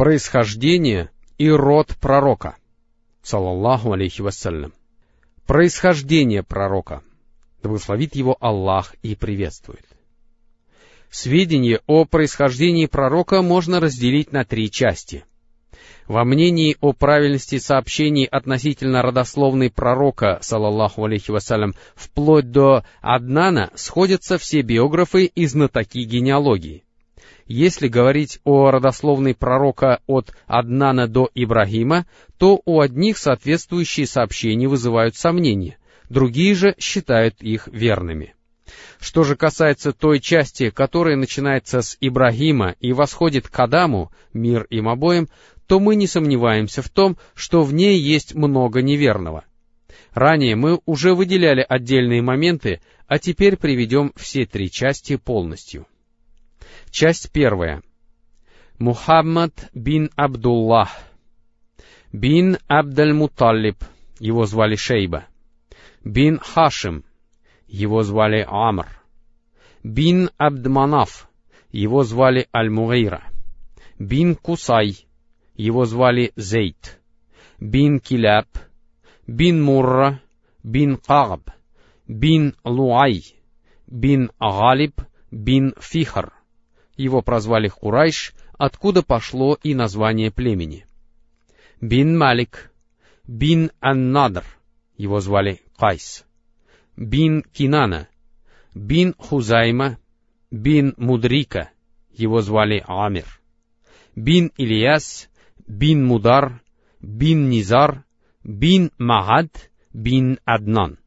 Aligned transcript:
Происхождение 0.00 1.10
и 1.36 1.50
род 1.50 1.94
пророка. 2.00 2.56
Салаллаху 3.22 3.92
алейхи 3.92 4.22
вассалям. 4.22 4.72
Происхождение 5.46 6.42
пророка. 6.42 7.02
Да 7.62 7.68
благословит 7.68 8.16
его 8.16 8.34
Аллах 8.40 8.94
и 9.02 9.14
приветствует. 9.14 9.84
Сведения 11.10 11.82
о 11.86 12.06
происхождении 12.06 12.86
пророка 12.86 13.42
можно 13.42 13.78
разделить 13.78 14.32
на 14.32 14.46
три 14.46 14.70
части. 14.70 15.26
Во 16.06 16.24
мнении 16.24 16.78
о 16.80 16.94
правильности 16.94 17.58
сообщений 17.58 18.24
относительно 18.24 19.02
родословной 19.02 19.68
пророка, 19.68 20.38
салаллаху 20.40 21.04
алейхи 21.04 21.30
вассалям, 21.30 21.74
вплоть 21.94 22.50
до 22.50 22.84
Аднана, 23.02 23.68
сходятся 23.74 24.38
все 24.38 24.62
биографы 24.62 25.26
и 25.26 25.44
знатоки 25.44 25.98
генеалогии. 26.04 26.84
Если 27.52 27.88
говорить 27.88 28.38
о 28.44 28.70
родословной 28.70 29.34
пророка 29.34 29.98
от 30.06 30.32
Аднана 30.46 31.08
до 31.08 31.28
Ибрагима, 31.34 32.06
то 32.38 32.62
у 32.64 32.80
одних 32.80 33.18
соответствующие 33.18 34.06
сообщения 34.06 34.68
вызывают 34.68 35.16
сомнения, 35.16 35.76
другие 36.08 36.54
же 36.54 36.76
считают 36.78 37.42
их 37.42 37.66
верными. 37.66 38.36
Что 39.00 39.24
же 39.24 39.34
касается 39.34 39.90
той 39.90 40.20
части, 40.20 40.70
которая 40.70 41.16
начинается 41.16 41.82
с 41.82 41.96
Ибрагима 42.00 42.76
и 42.78 42.92
восходит 42.92 43.48
к 43.48 43.58
Адаму, 43.58 44.12
мир 44.32 44.68
им 44.70 44.88
обоим, 44.88 45.28
то 45.66 45.80
мы 45.80 45.96
не 45.96 46.06
сомневаемся 46.06 46.82
в 46.82 46.88
том, 46.88 47.18
что 47.34 47.64
в 47.64 47.74
ней 47.74 47.98
есть 47.98 48.32
много 48.32 48.80
неверного. 48.80 49.44
Ранее 50.12 50.54
мы 50.54 50.78
уже 50.86 51.14
выделяли 51.14 51.66
отдельные 51.68 52.22
моменты, 52.22 52.80
а 53.08 53.18
теперь 53.18 53.56
приведем 53.56 54.12
все 54.14 54.46
три 54.46 54.70
части 54.70 55.16
полностью. 55.16 55.88
Часть 56.90 57.30
первая. 57.30 57.82
Мухаммад 58.80 59.70
бин 59.74 60.10
Абдуллах, 60.16 60.90
бин 62.12 62.58
Абдаль-Муталиб, 62.66 63.76
его 64.18 64.44
звали 64.46 64.74
Шейба, 64.74 65.26
бин 66.04 66.40
Хашим, 66.40 67.04
его 67.68 68.02
звали 68.02 68.44
Амр, 68.48 68.88
бин 69.84 70.30
Абдманаф, 70.36 71.28
его 71.70 72.02
звали 72.02 72.48
Аль-Мугайра, 72.52 73.22
бин 73.98 74.34
Кусай, 74.34 75.06
его 75.54 75.84
звали 75.84 76.32
Зейт, 76.34 76.98
бин 77.60 78.00
Киляб, 78.00 78.48
бин 79.28 79.62
Мурра, 79.62 80.20
бин 80.64 80.96
Кагб, 80.96 81.50
бин 82.08 82.56
Луай, 82.64 83.22
бин 83.86 84.32
Галиб, 84.40 85.00
бин 85.30 85.74
Фихр, 85.78 86.32
его 87.02 87.22
прозвали 87.22 87.68
Хурайш, 87.68 88.32
откуда 88.58 89.02
пошло 89.02 89.58
и 89.62 89.74
название 89.74 90.30
племени. 90.30 90.86
Бин 91.80 92.16
Малик, 92.16 92.72
бин 93.26 93.70
Аннадр, 93.80 94.44
его 94.96 95.20
звали 95.20 95.62
Кайс, 95.78 96.26
бин 96.96 97.42
Кинана, 97.42 98.08
бин 98.74 99.14
Хузайма, 99.16 99.98
бин 100.50 100.94
Мудрика, 100.98 101.70
его 102.12 102.42
звали 102.42 102.84
Амир, 102.86 103.24
бин 104.14 104.52
Ильяс, 104.58 105.30
бин 105.66 106.04
Мудар, 106.04 106.62
бин 107.00 107.48
Низар, 107.48 108.04
бин 108.44 108.90
Магад, 108.98 109.70
бин 109.92 110.38
Аднан. 110.44 110.98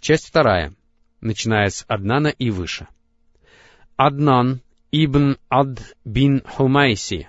Часть 0.00 0.26
вторая, 0.26 0.74
начиная 1.20 1.68
с 1.68 1.84
Аднана 1.86 2.28
и 2.28 2.50
выше. 2.50 2.88
Аднан 3.96 4.60
ибн 4.92 5.36
Ад 5.48 5.94
бин 6.04 6.42
Хумайси, 6.44 7.28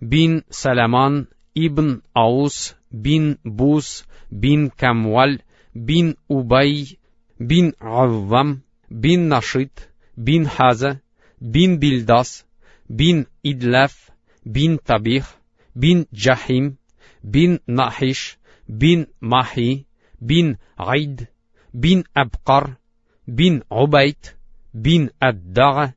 бин 0.00 0.42
Саламан 0.48 1.28
ибн 1.54 2.02
Аус 2.14 2.74
бин 2.90 3.38
Бус 3.44 4.06
бин 4.30 4.70
Камваль 4.70 5.42
бин 5.74 6.16
Убай 6.28 6.98
бин 7.38 7.74
Аввам 7.78 8.62
бин 8.88 9.28
Нашит 9.28 9.90
бин 10.16 10.46
Хаза 10.46 11.00
бин 11.40 11.78
Бильдас 11.78 12.46
бин 12.88 13.26
Идлаф 13.42 14.10
бин 14.44 14.78
Табих 14.78 15.26
бин 15.74 16.06
Джахим 16.14 16.78
бин 17.22 17.60
Нахиш 17.66 18.38
бин 18.66 19.08
Махи 19.20 19.86
бин 20.20 20.58
Айд 20.76 21.28
бин 21.74 22.04
Абкар 22.14 22.78
бин 23.26 23.62
Убайт 23.68 24.36
бин 24.72 25.10
Аддага, 25.18 25.94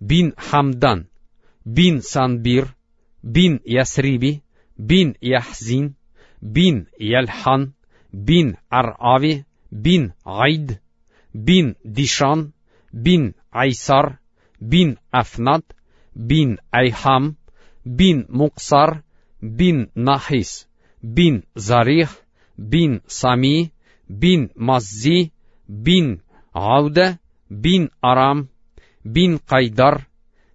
бин 0.00 0.32
Хамдан, 0.36 1.06
бин 1.64 2.02
Санбир, 2.02 2.74
бин 3.22 3.60
Ясриби, 3.64 4.42
бин 4.78 5.16
Яхзин, 5.20 5.96
бин 6.40 6.86
Ялхан, 6.98 7.74
бин 8.12 8.56
Арави, 8.68 9.44
бин 9.70 10.12
Айд, 10.24 10.80
бин 11.32 11.76
Дишан, 11.84 12.52
бин 12.92 13.34
Айсар, 13.50 14.18
бин 14.60 14.98
Афнат, 15.10 15.74
бин 16.14 16.58
Айхам, 16.70 17.36
бин 17.84 18.26
Муксар, 18.28 19.02
бин 19.40 19.90
Нахис, 19.94 20.68
бин 21.02 21.44
Зарих, 21.54 22.10
бин 22.56 23.02
Сами, 23.06 23.72
бин 24.08 24.50
Маззи, 24.54 25.32
бин 25.68 26.22
Ауда, 26.52 27.18
бин 27.54 27.90
Арам, 28.00 28.48
бин 29.04 29.38
Кайдар, 29.38 30.08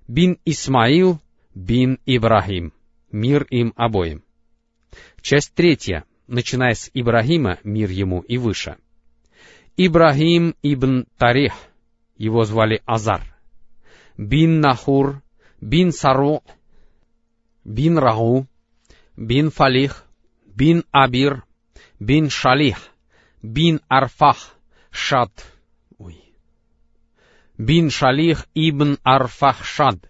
бин 0.07 0.37
Исмаил, 0.45 1.19
бин 1.55 1.99
Ибрахим. 2.05 2.73
Мир 3.11 3.47
им 3.49 3.73
обоим. 3.75 4.23
Часть 5.21 5.53
третья, 5.55 6.03
начиная 6.27 6.73
с 6.73 6.91
Ибрахима, 6.93 7.57
мир 7.63 7.89
ему 7.89 8.19
и 8.19 8.37
выше. 8.37 8.77
Ибрахим 9.77 10.55
ибн 10.61 11.05
Тарих, 11.17 11.53
его 12.17 12.43
звали 12.43 12.81
Азар, 12.85 13.21
бин 14.17 14.59
Нахур, 14.59 15.21
бин 15.61 15.91
Сару, 15.91 16.43
бин 17.63 17.97
Рагу, 17.97 18.45
бин 19.15 19.49
Фалих, 19.49 20.05
бин 20.45 20.83
Абир, 20.91 21.43
бин 21.99 22.29
Шалих, 22.29 22.89
бин 23.41 23.79
Арфах, 23.87 24.55
Шад, 24.91 25.31
бин 27.59 27.89
Шалих 27.89 28.47
ибн 28.55 28.97
Арфахшад, 29.03 30.09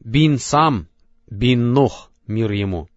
бин 0.00 0.38
Сам, 0.38 0.88
бин 1.30 1.72
Нух, 1.74 2.10
мир 2.26 2.50
ему, 2.50 2.88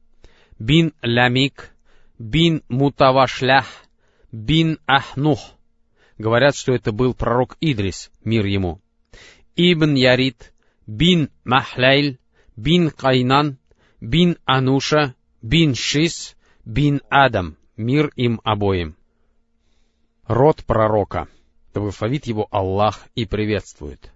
бин 0.58 0.94
Лямик, 1.02 1.76
бин 2.18 2.64
Мутавашлях, 2.70 3.68
бин 4.32 4.80
Ахнух. 4.88 5.42
Говорят, 6.18 6.56
что 6.56 6.74
это 6.74 6.92
был 6.94 7.14
пророк 7.14 7.58
Идрис, 7.60 8.12
мир 8.24 8.46
ему. 8.46 8.80
Ибн 9.56 9.96
Ярит, 9.96 10.54
бин 10.88 11.30
Махлайль, 11.44 12.18
бин 12.56 12.92
Кайнан, 12.92 13.58
бин 14.00 14.38
Ануша, 14.46 15.16
бин 15.42 15.76
Шис, 15.76 16.38
бин 16.64 17.02
Адам, 17.10 17.58
мир 17.76 18.12
им 18.16 18.40
обоим. 18.46 18.96
Род 20.28 20.64
пророка— 20.64 21.28
да 21.74 21.80
благословит 21.80 22.26
его 22.26 22.48
Аллах 22.52 23.00
и 23.16 23.26
приветствует. 23.26 24.12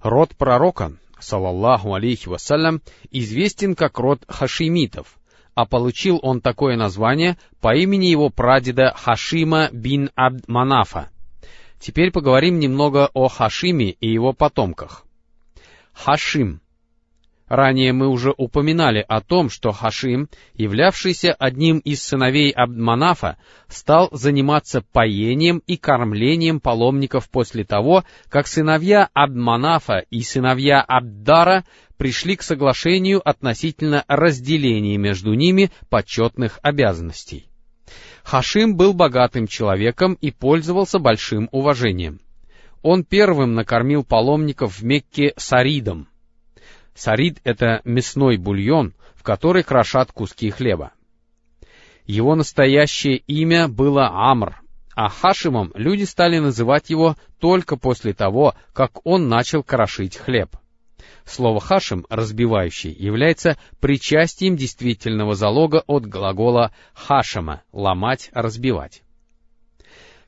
Род 0.00 0.36
пророка, 0.36 0.92
салаллаху 1.18 1.94
алейхи 1.94 2.28
вассалям, 2.28 2.82
известен 3.10 3.74
как 3.74 3.98
род 3.98 4.22
хашимитов, 4.28 5.18
а 5.54 5.66
получил 5.66 6.18
он 6.22 6.40
такое 6.40 6.76
название 6.76 7.38
по 7.60 7.74
имени 7.74 8.06
его 8.06 8.28
прадеда 8.28 8.92
Хашима 8.96 9.68
бин 9.72 10.10
Абд 10.14 10.48
Манафа. 10.48 11.10
Теперь 11.78 12.10
поговорим 12.10 12.58
немного 12.58 13.10
о 13.14 13.28
Хашиме 13.28 13.90
и 13.90 14.10
его 14.10 14.32
потомках. 14.32 15.04
Хашим 15.92 16.60
Ранее 17.48 17.92
мы 17.92 18.08
уже 18.08 18.32
упоминали 18.34 19.04
о 19.06 19.20
том, 19.20 19.50
что 19.50 19.70
Хашим, 19.70 20.28
являвшийся 20.54 21.34
одним 21.34 21.78
из 21.78 22.02
сыновей 22.02 22.50
Абдманафа, 22.50 23.36
стал 23.68 24.08
заниматься 24.12 24.80
поением 24.80 25.62
и 25.66 25.76
кормлением 25.76 26.58
паломников 26.58 27.28
после 27.28 27.64
того, 27.64 28.04
как 28.30 28.46
сыновья 28.46 29.10
Абдманафа 29.12 30.04
и 30.08 30.22
сыновья 30.22 30.80
Абдара 30.80 31.64
пришли 31.98 32.36
к 32.36 32.42
соглашению 32.42 33.26
относительно 33.28 34.04
разделения 34.08 34.96
между 34.96 35.34
ними 35.34 35.70
почетных 35.90 36.58
обязанностей. 36.62 37.46
Хашим 38.22 38.74
был 38.74 38.94
богатым 38.94 39.46
человеком 39.46 40.14
и 40.14 40.30
пользовался 40.30 40.98
большим 40.98 41.50
уважением. 41.52 42.20
Он 42.80 43.04
первым 43.04 43.54
накормил 43.54 44.02
паломников 44.02 44.78
в 44.78 44.82
Мекке 44.82 45.34
саридом— 45.36 46.08
Сарид— 46.94 47.40
это 47.44 47.80
мясной 47.84 48.36
бульон, 48.36 48.94
в 49.14 49.22
который 49.22 49.62
крошат 49.62 50.12
куски 50.12 50.50
хлеба. 50.50 50.92
Его 52.06 52.34
настоящее 52.34 53.16
имя 53.16 53.68
было 53.68 54.10
Амр, 54.12 54.60
а 54.94 55.08
Хашимом 55.08 55.72
люди 55.74 56.04
стали 56.04 56.38
называть 56.38 56.90
его 56.90 57.16
только 57.40 57.76
после 57.76 58.12
того, 58.12 58.54
как 58.72 59.04
он 59.04 59.28
начал 59.28 59.62
крошить 59.62 60.16
хлеб. 60.16 60.56
Слово 61.24 61.58
«хашим»— 61.58 62.06
«разбивающий» 62.10 62.92
является 62.92 63.56
причастием 63.80 64.56
действительного 64.56 65.34
залога 65.34 65.82
от 65.86 66.06
глагола 66.06 66.72
«хашама»— 66.92 67.62
«ломать», 67.72 68.30
«разбивать». 68.32 69.02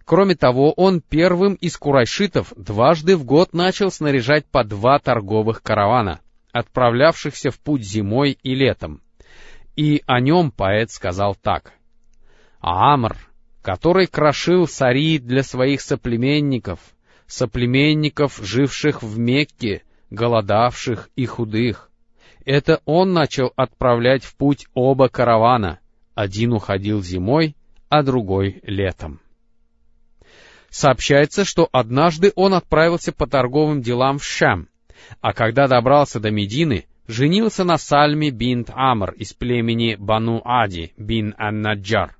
Кроме 0.05 0.37
того, 0.37 0.73
он 0.73 1.01
первым 1.01 1.55
из 1.55 1.77
курайшитов 1.77 2.53
дважды 2.57 3.17
в 3.17 3.25
год 3.25 3.53
начал 3.53 3.91
снаряжать 3.91 4.47
по 4.47 4.65
два 4.65 4.99
торговых 4.99 5.63
каравана, 5.63 6.21
отправлявшихся 6.59 7.51
в 7.51 7.59
путь 7.59 7.83
зимой 7.83 8.39
и 8.43 8.55
летом. 8.55 9.03
И 9.77 10.03
о 10.07 10.21
нем 10.21 10.51
поэт 10.51 10.91
сказал 10.91 11.35
так. 11.35 11.73
«Амр, 12.61 13.17
который 13.63 14.07
крошил 14.07 14.67
сари 14.67 15.19
для 15.19 15.43
своих 15.43 15.81
соплеменников, 15.81 16.81
соплеменников, 17.27 18.39
живших 18.43 19.03
в 19.03 19.19
Мекке, 19.19 19.83
голодавших 20.11 21.11
и 21.17 21.27
худых. 21.27 21.91
Это 22.45 22.81
он 22.85 23.13
начал 23.13 23.53
отправлять 23.57 24.25
в 24.25 24.37
путь 24.37 24.67
оба 24.73 25.09
каравана. 25.09 25.81
Один 26.15 26.53
уходил 26.53 27.03
зимой, 27.03 27.57
а 27.89 28.03
другой 28.03 28.61
летом. 28.63 29.21
Сообщается, 30.71 31.45
что 31.45 31.69
однажды 31.73 32.33
он 32.37 32.55
отправился 32.55 33.13
по 33.13 33.27
торговым 33.27 33.83
делам 33.83 34.19
в 34.19 34.25
Шам, 34.25 34.69
а 35.21 35.33
когда 35.33 35.69
добрался 35.69 36.21
до 36.21 36.31
Медины, 36.31 36.87
женился 37.07 37.65
на 37.65 37.79
Сальме 37.79 38.31
бинт 38.31 38.71
Амр 38.73 39.13
из 39.13 39.33
племени 39.33 39.97
Бану 39.99 40.43
Ади 40.45 40.93
бин 40.97 41.35
Ан-Наджар. 41.39 42.17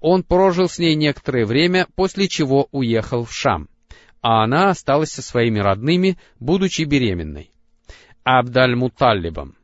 Он 0.00 0.22
прожил 0.22 0.68
с 0.68 0.78
ней 0.78 0.94
некоторое 0.94 1.46
время, 1.46 1.86
после 1.94 2.28
чего 2.28 2.68
уехал 2.72 3.24
в 3.24 3.32
Шам 3.32 3.68
а 4.22 4.44
она 4.44 4.70
осталась 4.70 5.10
со 5.10 5.20
своими 5.20 5.58
родными, 5.58 6.16
будучи 6.38 6.82
беременной. 6.82 7.50
Абдаль-Муталлибом. 8.24 9.56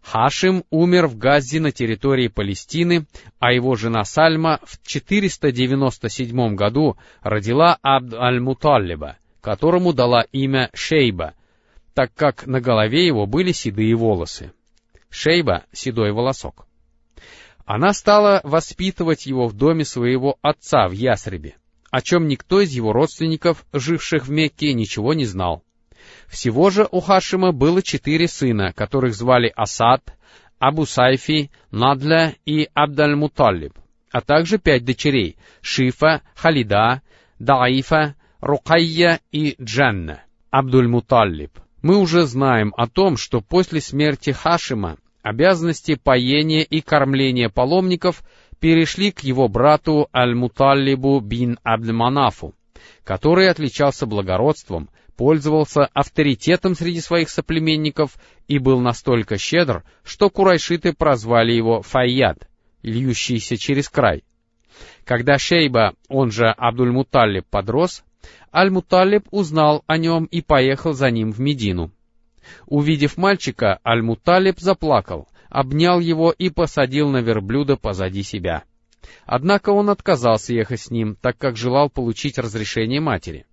Хашим 0.00 0.64
умер 0.70 1.06
в 1.06 1.18
Газзе 1.18 1.60
на 1.60 1.70
территории 1.70 2.28
Палестины, 2.28 3.06
а 3.38 3.52
его 3.52 3.76
жена 3.76 4.04
Сальма 4.04 4.58
в 4.64 4.82
497 4.82 6.54
году 6.54 6.96
родила 7.20 7.76
Абд-аль-Муталлиба, 7.82 9.18
которому 9.42 9.92
дала 9.92 10.22
имя 10.32 10.70
Шейба, 10.72 11.34
так 11.94 12.12
как 12.14 12.46
на 12.46 12.60
голове 12.60 13.06
его 13.06 13.26
были 13.26 13.52
седые 13.52 13.94
волосы. 13.94 14.52
Шейба— 15.08 15.64
седой 15.72 16.12
волосок. 16.12 16.66
Она 17.64 17.92
стала 17.92 18.40
воспитывать 18.44 19.26
его 19.26 19.48
в 19.48 19.54
доме 19.54 19.84
своего 19.84 20.38
отца 20.42 20.88
в 20.88 20.92
Ясребе 20.92 21.54
о 21.90 22.02
чем 22.02 22.28
никто 22.28 22.60
из 22.60 22.70
его 22.70 22.92
родственников, 22.92 23.64
живших 23.72 24.26
в 24.26 24.30
Мекке, 24.30 24.72
ничего 24.72 25.12
не 25.12 25.24
знал. 25.24 25.64
Всего 26.28 26.70
же 26.70 26.86
у 26.90 27.00
Хашима 27.00 27.52
было 27.52 27.82
четыре 27.82 28.28
сына, 28.28 28.72
которых 28.72 29.14
звали 29.14 29.52
Асад, 29.54 30.16
Абу 30.58 30.86
Сайфи, 30.86 31.50
Надля 31.70 32.34
и 32.46 32.68
Абдаль-Муталиб, 32.74 33.74
а 34.12 34.20
также 34.20 34.58
пять 34.58 34.84
дочерей— 34.84 35.36
Шифа, 35.60 36.22
Халида, 36.34 37.02
Даифа, 37.38 38.14
Рукайя 38.40 39.20
и 39.32 39.56
Джанна. 39.60 40.22
Абдуль-Муталиб. 40.50 41.50
Мы 41.82 41.96
уже 41.96 42.26
знаем 42.26 42.74
о 42.76 42.86
том, 42.86 43.16
что 43.16 43.40
после 43.40 43.80
смерти 43.80 44.30
Хашима 44.30 44.98
обязанности 45.22 45.94
поения 45.94 46.62
и 46.62 46.80
кормления 46.80 47.48
паломников 47.48 48.22
перешли 48.58 49.10
к 49.10 49.20
его 49.20 49.48
брату 49.48 50.08
Аль-Муталлибу 50.14 51.20
бин 51.20 51.58
Абдманафу, 51.62 52.54
который 53.04 53.48
отличался 53.48 54.06
благородством, 54.06 54.90
пользовался 55.16 55.88
авторитетом 55.92 56.74
среди 56.74 57.00
своих 57.00 57.30
соплеменников 57.30 58.16
и 58.48 58.58
был 58.58 58.80
настолько 58.80 59.38
щедр, 59.38 59.84
что 60.02 60.30
курайшиты 60.30 60.92
прозвали 60.92 61.52
его 61.52 61.82
Файяд, 61.82 62.48
льющийся 62.82 63.56
через 63.56 63.88
край. 63.88 64.24
Когда 65.04 65.38
Шейба, 65.38 65.94
он 66.08 66.30
же 66.30 66.54
Абдуль-Муталлиб, 66.56 67.44
подрос, 67.50 68.02
Аль-Муталлиб 68.52 69.26
узнал 69.30 69.84
о 69.86 69.96
нем 69.96 70.24
и 70.24 70.42
поехал 70.42 70.92
за 70.92 71.10
ним 71.10 71.32
в 71.32 71.40
Медину. 71.40 71.90
Увидев 72.66 73.16
мальчика, 73.16 73.80
Аль-Муталиб 73.84 74.58
заплакал, 74.58 75.28
обнял 75.48 76.00
его 76.00 76.30
и 76.30 76.50
посадил 76.50 77.08
на 77.10 77.18
верблюда 77.18 77.76
позади 77.76 78.22
себя. 78.22 78.64
Однако 79.24 79.70
он 79.70 79.90
отказался 79.90 80.52
ехать 80.52 80.80
с 80.80 80.90
ним, 80.90 81.16
так 81.20 81.38
как 81.38 81.56
желал 81.56 81.88
получить 81.88 82.38
разрешение 82.38 83.00
матери. 83.00 83.46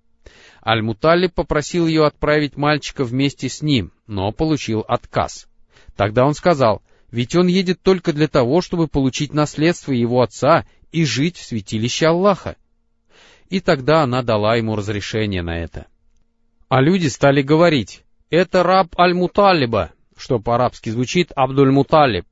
Аль-Муталиб 0.66 1.34
попросил 1.34 1.88
ее 1.88 2.06
отправить 2.06 2.58
мальчика 2.58 3.04
вместе 3.04 3.48
с 3.48 3.62
ним, 3.62 3.92
но 4.06 4.32
получил 4.32 4.84
отказ. 4.88 5.48
Тогда 5.96 6.26
он 6.26 6.34
сказал, 6.34 6.82
ведь 7.12 7.36
он 7.36 7.48
едет 7.48 7.82
только 7.82 8.12
для 8.12 8.28
того, 8.28 8.62
чтобы 8.62 8.88
получить 8.88 9.34
наследство 9.34 9.92
его 9.92 10.22
отца 10.22 10.66
и 10.92 11.06
жить 11.06 11.38
в 11.38 11.46
святилище 11.46 12.08
Аллаха. 12.08 12.58
И 13.50 13.60
тогда 13.62 14.04
она 14.04 14.24
дала 14.24 14.56
ему 14.56 14.76
разрешение 14.76 15.42
на 15.42 15.58
это. 15.58 15.88
А 16.70 16.82
люди 16.82 17.08
стали 17.08 17.42
говорить, 17.42 18.04
это 18.30 18.64
раб 18.64 19.00
Аль-Муталиба, 19.00 19.92
что 20.18 20.40
по-арабски 20.40 20.90
звучит 20.90 21.32
Абдуль-Муталиб. 21.36 22.26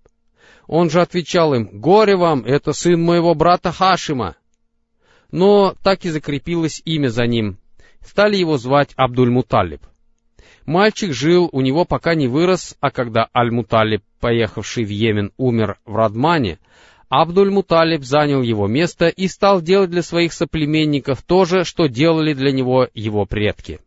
Он 0.67 0.89
же 0.89 1.01
отвечал 1.01 1.53
им, 1.53 1.79
«Горе 1.79 2.17
вам, 2.17 2.41
это 2.41 2.73
сын 2.73 3.01
моего 3.01 3.33
брата 3.33 3.71
Хашима». 3.71 4.35
Но 5.31 5.75
так 5.83 6.05
и 6.05 6.09
закрепилось 6.09 6.81
имя 6.85 7.07
за 7.09 7.27
ним. 7.27 7.57
Стали 8.01 8.35
его 8.35 8.57
звать 8.57 8.93
Абдуль-Муталиб. 8.97 9.81
Мальчик 10.65 11.13
жил 11.13 11.49
у 11.51 11.61
него, 11.61 11.85
пока 11.85 12.15
не 12.15 12.27
вырос, 12.27 12.75
а 12.79 12.89
когда 12.89 13.29
Аль-Муталиб, 13.35 14.03
поехавший 14.19 14.83
в 14.83 14.89
Йемен, 14.89 15.31
умер 15.37 15.77
в 15.85 15.95
Радмане, 15.95 16.59
Абдуль-Муталиб 17.09 18.03
занял 18.03 18.41
его 18.41 18.67
место 18.67 19.07
и 19.07 19.27
стал 19.27 19.61
делать 19.61 19.89
для 19.89 20.01
своих 20.01 20.33
соплеменников 20.33 21.21
то 21.23 21.45
же, 21.45 21.63
что 21.63 21.87
делали 21.87 22.33
для 22.33 22.51
него 22.51 22.87
его 22.93 23.25
предки 23.25 23.79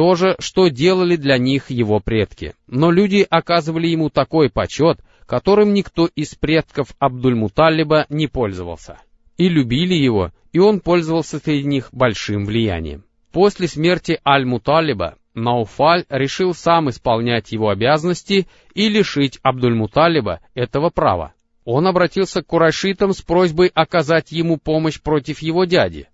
то 0.00 0.14
же, 0.14 0.34
что 0.38 0.68
делали 0.68 1.16
для 1.16 1.36
них 1.36 1.70
его 1.70 2.00
предки. 2.00 2.54
Но 2.66 2.90
люди 2.90 3.26
оказывали 3.28 3.86
ему 3.86 4.08
такой 4.08 4.48
почет, 4.48 5.00
которым 5.26 5.74
никто 5.74 6.08
из 6.16 6.34
предков 6.34 6.94
Абдуль-Муталиба 6.98 8.06
не 8.08 8.26
пользовался. 8.26 8.98
И 9.36 9.48
любили 9.48 9.94
его, 9.94 10.32
и 10.52 10.58
он 10.58 10.80
пользовался 10.80 11.38
среди 11.38 11.68
них 11.68 11.90
большим 11.92 12.46
влиянием. 12.46 13.04
После 13.30 13.68
смерти 13.68 14.18
Аль-Муталиба 14.26 15.16
Науфаль 15.34 16.04
решил 16.08 16.54
сам 16.54 16.90
исполнять 16.90 17.52
его 17.52 17.68
обязанности 17.68 18.48
и 18.74 18.88
лишить 18.88 19.38
Абдуль-Муталиба 19.42 20.40
этого 20.54 20.88
права. 20.88 21.34
Он 21.64 21.86
обратился 21.86 22.42
к 22.42 22.46
курайшитам 22.46 23.12
с 23.12 23.20
просьбой 23.20 23.70
оказать 23.74 24.32
ему 24.32 24.56
помощь 24.56 25.00
против 25.00 25.40
его 25.40 25.64
дяди. 25.64 26.08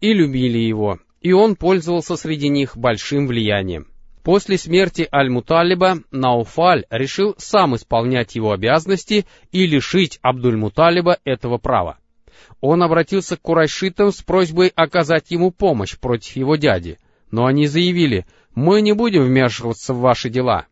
И 0.00 0.12
любили 0.12 0.58
его, 0.58 0.98
и 1.20 1.32
он 1.32 1.54
пользовался 1.56 2.16
среди 2.16 2.48
них 2.48 2.76
большим 2.76 3.26
влиянием. 3.26 3.86
После 4.22 4.58
смерти 4.58 5.08
Аль-Муталиба 5.10 6.00
Науфаль 6.10 6.84
решил 6.90 7.34
сам 7.38 7.76
исполнять 7.76 8.34
его 8.34 8.52
обязанности 8.52 9.26
и 9.50 9.66
лишить 9.66 10.18
Абдуль-Муталиба 10.22 11.18
этого 11.24 11.56
права. 11.58 11.98
Он 12.60 12.82
обратился 12.82 13.36
к 13.36 13.42
курайшитам 13.42 14.12
с 14.12 14.22
просьбой 14.22 14.72
оказать 14.74 15.30
ему 15.30 15.50
помощь 15.50 15.98
против 15.98 16.36
его 16.36 16.56
дяди, 16.56 16.98
но 17.30 17.46
они 17.46 17.66
заявили, 17.66 18.26
«Мы 18.54 18.82
не 18.82 18.92
будем 18.92 19.22
вмешиваться 19.22 19.94
в 19.94 20.00
ваши 20.00 20.28
дела». 20.28 20.66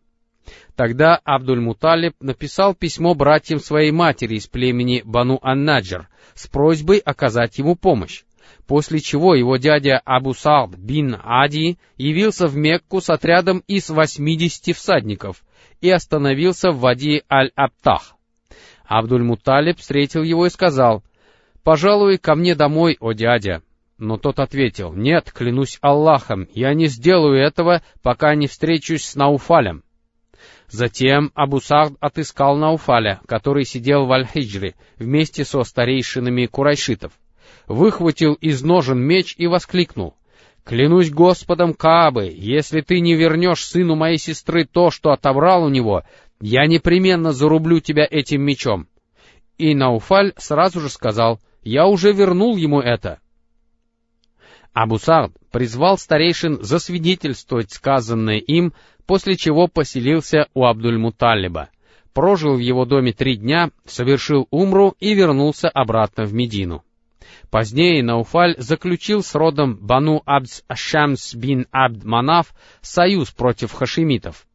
Тогда 0.76 1.20
Абдуль-Муталиб 1.24 2.14
написал 2.20 2.74
письмо 2.74 3.14
братьям 3.14 3.58
своей 3.58 3.90
матери 3.90 4.36
из 4.36 4.46
племени 4.46 5.02
Бану 5.04 5.38
Ан-Наджар 5.42 6.08
с 6.34 6.46
просьбой 6.46 6.98
оказать 6.98 7.58
ему 7.58 7.74
помощь 7.74 8.22
после 8.68 9.00
чего 9.00 9.34
его 9.34 9.56
дядя 9.56 10.00
Абу 10.04 10.34
Саад 10.34 10.76
бин 10.76 11.16
Ади 11.24 11.78
явился 11.96 12.46
в 12.46 12.56
Мекку 12.56 13.00
с 13.00 13.08
отрядом 13.10 13.64
из 13.66 13.88
80 13.88 14.76
всадников 14.76 15.42
и 15.80 15.90
остановился 15.90 16.70
в 16.70 16.80
Вади 16.80 17.22
Аль-Абтах. 17.30 18.14
Абдуль-Муталиб 18.86 19.78
встретил 19.78 20.22
его 20.22 20.46
и 20.46 20.50
сказал, 20.50 21.02
«Пожалуй, 21.64 22.18
ко 22.18 22.34
мне 22.34 22.54
домой, 22.54 22.96
о 23.00 23.12
дядя». 23.12 23.62
Но 23.96 24.16
тот 24.16 24.38
ответил, 24.38 24.92
«Нет, 24.92 25.32
клянусь 25.32 25.78
Аллахом, 25.80 26.46
я 26.52 26.72
не 26.74 26.86
сделаю 26.86 27.38
этого, 27.38 27.82
пока 28.02 28.34
не 28.34 28.46
встречусь 28.46 29.04
с 29.04 29.14
Науфалем». 29.16 29.82
Затем 30.68 31.32
Абу 31.34 31.60
Саад 31.60 31.94
отыскал 32.00 32.56
Науфаля, 32.56 33.20
который 33.26 33.64
сидел 33.64 34.06
в 34.06 34.12
Аль-Хиджре 34.12 34.74
вместе 34.98 35.44
со 35.44 35.62
старейшинами 35.62 36.46
курайшитов 36.46 37.12
выхватил 37.68 38.34
из 38.34 38.62
ножен 38.62 38.98
меч 38.98 39.34
и 39.36 39.46
воскликнул. 39.46 40.14
«Клянусь 40.64 41.10
Господом 41.10 41.72
Каабы, 41.72 42.30
если 42.34 42.82
ты 42.82 43.00
не 43.00 43.14
вернешь 43.14 43.64
сыну 43.64 43.94
моей 43.94 44.18
сестры 44.18 44.66
то, 44.66 44.90
что 44.90 45.12
отобрал 45.12 45.64
у 45.64 45.68
него, 45.70 46.02
я 46.40 46.66
непременно 46.66 47.32
зарублю 47.32 47.80
тебя 47.80 48.06
этим 48.08 48.42
мечом». 48.42 48.86
И 49.56 49.74
Науфаль 49.74 50.34
сразу 50.36 50.80
же 50.80 50.90
сказал, 50.90 51.40
«Я 51.62 51.86
уже 51.86 52.12
вернул 52.12 52.56
ему 52.56 52.80
это». 52.80 53.18
Абу 54.74 54.98
Сард 54.98 55.32
призвал 55.50 55.98
старейшин 55.98 56.62
засвидетельствовать 56.62 57.72
сказанное 57.72 58.38
им, 58.38 58.72
после 59.06 59.36
чего 59.36 59.68
поселился 59.68 60.48
у 60.54 60.64
Абдуль-Муталиба, 60.64 61.68
прожил 62.12 62.56
в 62.56 62.60
его 62.60 62.84
доме 62.84 63.12
три 63.12 63.36
дня, 63.36 63.70
совершил 63.86 64.46
умру 64.50 64.94
и 65.00 65.14
вернулся 65.14 65.68
обратно 65.68 66.24
в 66.24 66.34
Медину. 66.34 66.84
Позднее 67.50 68.02
Науфаль 68.02 68.56
заключил 68.58 69.22
с 69.22 69.34
родом 69.34 69.76
Бану 69.76 70.22
Абдс 70.26 70.62
Шамс 70.72 71.34
бин 71.34 71.66
Абд 71.70 72.04
Манаф 72.04 72.54
союз 72.82 73.30
против 73.30 73.72
хашимитов. 73.72 74.46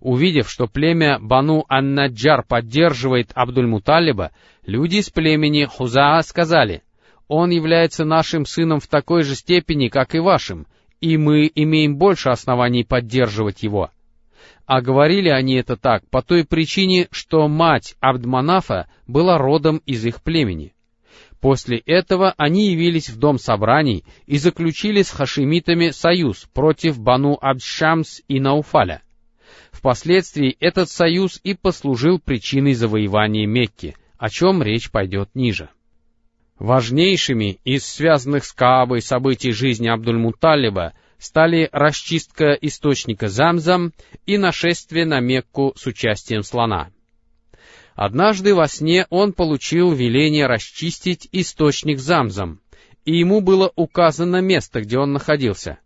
Увидев, 0.00 0.50
что 0.50 0.66
племя 0.66 1.18
Бану 1.18 1.64
Ан-Наджар 1.68 2.44
поддерживает 2.46 3.32
Абдуль-Муталиба, 3.34 4.30
люди 4.64 4.96
из 4.96 5.10
племени 5.10 5.64
Хузаа 5.64 6.20
сказали, 6.22 6.82
«Он 7.28 7.50
является 7.50 8.04
нашим 8.04 8.46
сыном 8.46 8.80
в 8.80 8.86
такой 8.86 9.22
же 9.22 9.34
степени, 9.34 9.88
как 9.88 10.14
и 10.14 10.18
вашим, 10.18 10.66
и 11.00 11.16
мы 11.16 11.50
имеем 11.54 11.96
больше 11.96 12.30
оснований 12.30 12.84
поддерживать 12.84 13.62
его». 13.62 13.90
А 14.66 14.80
говорили 14.80 15.28
они 15.28 15.54
это 15.54 15.76
так 15.76 16.08
по 16.10 16.22
той 16.22 16.44
причине, 16.44 17.06
что 17.12 17.46
мать 17.46 17.94
Абдманафа 18.00 18.88
была 19.06 19.38
родом 19.38 19.80
из 19.86 20.04
их 20.04 20.22
племени. 20.22 20.74
После 21.40 21.78
этого 21.78 22.34
они 22.36 22.70
явились 22.70 23.08
в 23.08 23.18
дом 23.18 23.38
собраний 23.38 24.04
и 24.26 24.38
заключили 24.38 25.02
с 25.02 25.10
хашимитами 25.10 25.90
союз 25.90 26.48
против 26.52 26.98
Бану 26.98 27.38
Абдшамс 27.40 28.22
и 28.26 28.40
Науфаля. 28.40 29.02
Впоследствии 29.70 30.56
этот 30.58 30.90
союз 30.90 31.40
и 31.44 31.54
послужил 31.54 32.18
причиной 32.18 32.74
завоевания 32.74 33.46
Мекки, 33.46 33.94
о 34.18 34.28
чем 34.28 34.62
речь 34.62 34.90
пойдет 34.90 35.30
ниже. 35.34 35.68
Важнейшими 36.58 37.58
из 37.64 37.84
связанных 37.84 38.44
с 38.44 38.52
Каабой 38.52 39.02
событий 39.02 39.52
жизни 39.52 39.88
Абдуль-Муталиба 39.88 40.94
стали 41.18 41.68
расчистка 41.70 42.52
источника 42.52 43.28
Замзам 43.28 43.92
и 44.24 44.38
нашествие 44.38 45.04
на 45.04 45.20
Мекку 45.20 45.74
с 45.76 45.86
участием 45.86 46.42
слона. 46.42 46.90
Однажды 47.94 48.54
во 48.54 48.68
сне 48.68 49.06
он 49.10 49.32
получил 49.32 49.92
веление 49.92 50.46
расчистить 50.46 51.28
источник 51.32 51.98
Замзам, 51.98 52.60
и 53.04 53.18
ему 53.18 53.40
было 53.40 53.72
указано 53.76 54.40
место, 54.40 54.80
где 54.80 54.98
он 54.98 55.12
находился. 55.12 55.78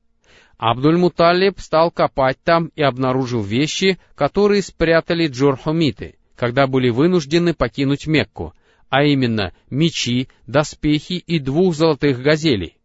Абдуль-Муталиб 0.58 1.58
стал 1.58 1.90
копать 1.90 2.38
там 2.44 2.70
и 2.76 2.82
обнаружил 2.82 3.42
вещи, 3.42 3.98
которые 4.14 4.62
спрятали 4.62 5.26
джурхумиты, 5.26 6.16
когда 6.36 6.66
были 6.66 6.90
вынуждены 6.90 7.54
покинуть 7.54 8.06
Мекку, 8.06 8.54
а 8.90 9.04
именно 9.04 9.54
мечи, 9.70 10.28
доспехи 10.46 11.14
и 11.14 11.38
двух 11.38 11.74
золотых 11.74 12.20
газелей. 12.20 12.76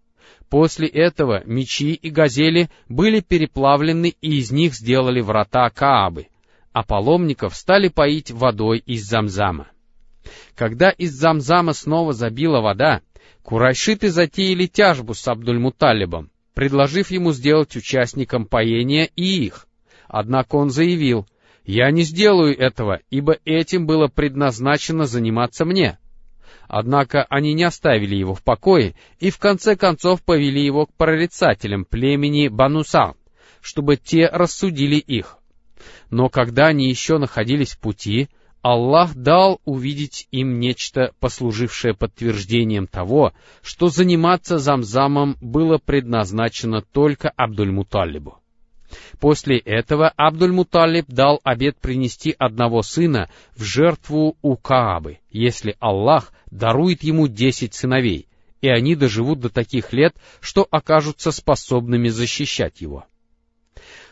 После 0.50 0.88
этого 0.88 1.44
мечи 1.46 1.94
и 1.94 2.10
газели 2.12 2.70
были 2.88 3.20
переплавлены 3.20 4.16
и 4.22 4.38
из 4.38 4.52
них 4.52 4.76
сделали 4.76 5.20
врата 5.20 5.70
Каабы, 5.72 6.28
а 6.72 6.84
паломников 6.84 7.56
стали 7.56 7.88
поить 7.88 8.32
водой 8.32 8.84
из 8.86 9.04
Замзама. 9.06 9.68
Когда 10.56 10.92
из 10.92 11.12
Замзама 11.12 11.74
снова 11.74 12.14
забила 12.14 12.62
вода, 12.62 13.02
курайшиты 13.42 14.10
затеяли 14.10 14.68
тяжбу 14.68 15.16
с 15.16 15.28
Абдульмуталибом, 15.28 16.30
предложив 16.54 17.10
ему 17.10 17.34
сделать 17.34 17.76
участником 17.76 18.46
поения 18.46 19.10
и 19.16 19.46
их. 19.46 19.68
Однако 20.08 20.56
он 20.56 20.70
заявил, 20.70 21.26
«Я 21.66 21.92
не 21.92 22.04
сделаю 22.04 22.58
этого, 22.58 23.02
ибо 23.10 23.38
этим 23.46 23.86
было 23.86 24.08
предназначено 24.08 25.06
заниматься 25.06 25.66
мне». 25.66 25.98
Однако 26.68 27.24
они 27.30 27.54
не 27.54 27.64
оставили 27.64 28.16
его 28.16 28.34
в 28.34 28.44
покое 28.44 28.96
и 29.20 29.30
в 29.30 29.38
конце 29.38 29.76
концов 29.76 30.24
повели 30.24 30.64
его 30.64 30.88
к 30.88 30.94
прорицателям 30.94 31.86
племени 31.86 32.48
Банусан, 32.48 33.14
чтобы 33.62 33.98
те 33.98 34.28
рассудили 34.28 34.96
их. 34.96 35.38
Но 36.10 36.30
когда 36.30 36.68
они 36.68 36.90
еще 36.90 37.20
находились 37.20 37.74
в 37.74 37.80
пути, 37.80 38.30
Аллах 38.62 39.14
дал 39.14 39.62
увидеть 39.64 40.28
им 40.32 40.60
нечто, 40.60 41.14
послужившее 41.20 41.94
подтверждением 41.94 42.88
того, 42.88 43.34
что 43.62 43.90
заниматься 43.90 44.58
Замзамом 44.58 45.38
было 45.40 45.78
предназначено 45.78 46.82
только 46.82 47.32
Абдуль-Муталибу. 47.38 48.40
После 49.20 49.58
этого 49.58 50.14
Абдуль-Муталиб 50.18 51.06
дал 51.08 51.42
обет 51.44 51.78
принести 51.80 52.36
одного 52.38 52.82
сына 52.82 53.30
в 53.56 53.64
жертву 53.64 54.38
у 54.42 54.56
Каабы, 54.58 55.20
если 55.30 55.76
Аллах 55.80 56.32
дарует 56.52 57.04
ему 57.04 57.28
десять 57.28 57.74
сыновей, 57.74 58.28
и 58.62 58.70
они 58.70 58.96
доживут 58.96 59.40
до 59.40 59.50
таких 59.50 59.94
лет, 59.94 60.16
что 60.40 60.68
окажутся 60.70 61.32
способными 61.32 62.10
защищать 62.10 62.82
его. 62.82 63.06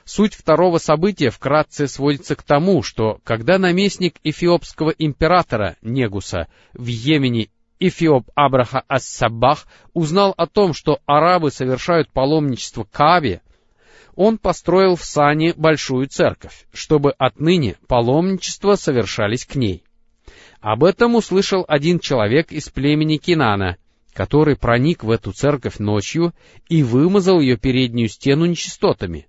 Суть 0.06 0.34
второго 0.34 0.80
события 0.80 1.30
вкратце 1.30 1.88
сводится 1.88 2.36
к 2.36 2.44
тому, 2.44 2.84
что 2.84 3.20
когда 3.24 3.58
наместник 3.58 4.18
эфиопского 4.24 4.90
императора 4.90 5.78
Негуса 5.82 6.48
в 6.74 6.88
Йемене 6.88 7.48
Эфиоп 7.80 8.30
Абраха 8.36 8.84
Ас-Саббах 8.88 9.68
узнал 9.94 10.34
о 10.38 10.48
том, 10.48 10.74
что 10.74 11.00
арабы 11.06 11.52
совершают 11.52 12.10
паломничество 12.12 12.84
к 12.84 12.92
Каабе, 12.92 13.42
он 14.16 14.38
построил 14.38 14.96
в 14.96 15.04
Сане 15.04 15.54
большую 15.56 16.08
церковь, 16.08 16.66
чтобы 16.74 17.12
отныне 17.18 17.76
паломничества 17.88 18.76
совершались 18.76 19.46
к 19.46 19.56
ней. 19.56 19.84
Об 20.62 20.84
этом 20.84 21.16
услышал 21.16 21.66
один 21.68 22.00
человек 22.00 22.52
из 22.52 22.70
племени 22.70 23.18
Кинана, 23.18 23.78
который 24.14 24.56
проник 24.56 25.04
в 25.04 25.12
эту 25.12 25.34
церковь 25.34 25.80
ночью 25.80 26.34
и 26.70 26.84
вымазал 26.84 27.40
ее 27.42 27.58
переднюю 27.58 28.08
стену 28.08 28.46
нечистотами. 28.46 29.28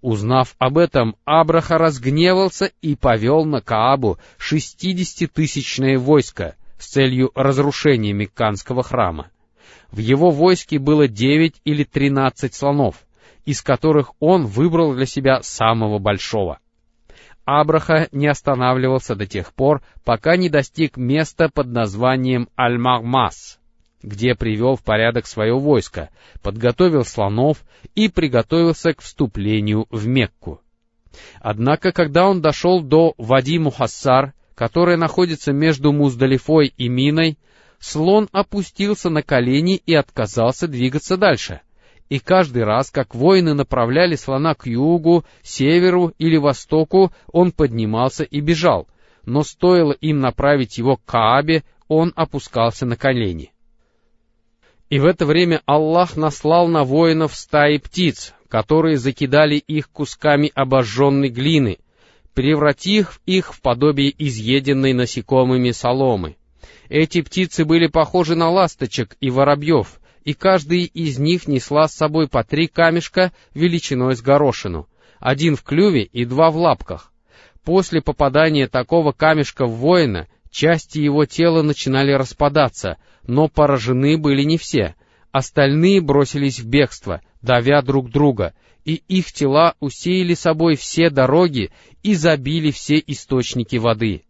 Узнав 0.00 0.54
об 0.58 0.78
этом, 0.78 1.16
Абраха 1.24 1.78
разгневался 1.78 2.72
и 2.82 2.96
повел 2.96 3.44
на 3.44 3.60
Каабу 3.60 4.18
шестидесятитысячное 4.36 5.98
войско 5.98 6.56
с 6.78 6.88
целью 6.88 7.30
разрушения 7.34 8.12
Мекканского 8.12 8.82
храма. 8.82 9.30
В 9.90 9.98
его 9.98 10.30
войске 10.30 10.78
было 10.78 11.08
девять 11.08 11.60
или 11.64 11.84
тринадцать 11.84 12.54
слонов, 12.54 13.05
из 13.46 13.62
которых 13.62 14.12
он 14.20 14.44
выбрал 14.44 14.94
для 14.94 15.06
себя 15.06 15.40
самого 15.40 15.98
большого. 15.98 16.58
Абраха 17.44 18.08
не 18.10 18.26
останавливался 18.26 19.14
до 19.14 19.24
тех 19.24 19.54
пор, 19.54 19.80
пока 20.04 20.36
не 20.36 20.50
достиг 20.50 20.96
места 20.96 21.48
под 21.48 21.68
названием 21.68 22.48
Аль-Магмас, 22.58 23.60
где 24.02 24.34
привел 24.34 24.74
в 24.74 24.82
порядок 24.82 25.28
свое 25.28 25.54
войско, 25.56 26.10
подготовил 26.42 27.04
слонов 27.04 27.64
и 27.94 28.08
приготовился 28.08 28.94
к 28.94 29.00
вступлению 29.00 29.86
в 29.90 30.08
Мекку. 30.08 30.60
Однако, 31.40 31.92
когда 31.92 32.28
он 32.28 32.42
дошел 32.42 32.82
до 32.82 33.14
Вади 33.16 33.60
Мухассар, 33.60 34.34
которая 34.56 34.96
находится 34.96 35.52
между 35.52 35.92
Муздалифой 35.92 36.74
и 36.76 36.88
Миной, 36.88 37.38
слон 37.78 38.28
опустился 38.32 39.08
на 39.08 39.22
колени 39.22 39.76
и 39.76 39.94
отказался 39.94 40.66
двигаться 40.66 41.16
дальше 41.16 41.60
и 42.08 42.18
каждый 42.18 42.64
раз, 42.64 42.90
как 42.90 43.14
воины 43.14 43.54
направляли 43.54 44.14
слона 44.14 44.54
к 44.54 44.66
югу, 44.66 45.24
северу 45.42 46.12
или 46.18 46.36
востоку, 46.36 47.12
он 47.32 47.52
поднимался 47.52 48.24
и 48.24 48.40
бежал, 48.40 48.86
но 49.24 49.42
стоило 49.42 49.92
им 49.92 50.20
направить 50.20 50.78
его 50.78 50.96
к 50.96 51.04
Каабе, 51.04 51.64
он 51.88 52.12
опускался 52.14 52.86
на 52.86 52.96
колени. 52.96 53.52
И 54.88 55.00
в 55.00 55.04
это 55.04 55.26
время 55.26 55.62
Аллах 55.66 56.16
наслал 56.16 56.68
на 56.68 56.84
воинов 56.84 57.34
стаи 57.34 57.78
птиц, 57.78 58.34
которые 58.48 58.96
закидали 58.98 59.56
их 59.56 59.90
кусками 59.90 60.52
обожженной 60.54 61.28
глины, 61.28 61.78
превратив 62.34 63.20
их 63.26 63.52
в 63.52 63.60
подобие 63.60 64.14
изъеденной 64.16 64.92
насекомыми 64.92 65.72
соломы. 65.72 66.36
Эти 66.88 67.20
птицы 67.22 67.64
были 67.64 67.88
похожи 67.88 68.36
на 68.36 68.48
ласточек 68.48 69.16
и 69.20 69.28
воробьев, 69.28 69.98
и 70.26 70.34
каждый 70.34 70.82
из 70.82 71.18
них 71.20 71.46
несла 71.46 71.86
с 71.86 71.94
собой 71.94 72.28
по 72.28 72.42
три 72.42 72.66
камешка 72.66 73.32
величиной 73.54 74.16
с 74.16 74.20
горошину, 74.20 74.88
один 75.20 75.54
в 75.54 75.62
клюве 75.62 76.02
и 76.02 76.24
два 76.24 76.50
в 76.50 76.56
лапках. 76.56 77.12
После 77.64 78.02
попадания 78.02 78.66
такого 78.66 79.12
камешка 79.12 79.66
в 79.66 79.76
воина, 79.76 80.26
части 80.50 80.98
его 80.98 81.26
тела 81.26 81.62
начинали 81.62 82.10
распадаться, 82.10 82.96
но 83.22 83.48
поражены 83.48 84.18
были 84.18 84.42
не 84.42 84.58
все. 84.58 84.96
Остальные 85.30 86.00
бросились 86.00 86.58
в 86.58 86.66
бегство, 86.66 87.20
давя 87.40 87.80
друг 87.80 88.10
друга, 88.10 88.52
и 88.84 89.02
их 89.06 89.32
тела 89.32 89.74
усеяли 89.78 90.34
собой 90.34 90.74
все 90.74 91.08
дороги 91.08 91.70
и 92.02 92.14
забили 92.14 92.72
все 92.72 93.00
источники 93.06 93.76
воды. 93.76 94.24